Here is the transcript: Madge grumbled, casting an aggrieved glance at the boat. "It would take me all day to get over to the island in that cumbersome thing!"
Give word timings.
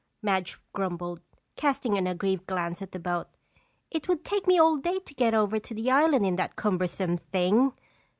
Madge 0.23 0.57
grumbled, 0.73 1.19
casting 1.55 1.95
an 1.95 2.07
aggrieved 2.07 2.47
glance 2.47 2.81
at 2.81 2.91
the 2.91 2.97
boat. 2.97 3.27
"It 3.91 4.07
would 4.07 4.25
take 4.25 4.47
me 4.47 4.57
all 4.57 4.77
day 4.77 4.97
to 4.97 5.13
get 5.13 5.35
over 5.35 5.59
to 5.59 5.75
the 5.75 5.91
island 5.91 6.25
in 6.25 6.37
that 6.37 6.55
cumbersome 6.55 7.17
thing!" 7.17 7.73